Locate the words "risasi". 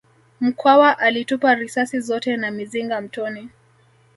1.55-1.99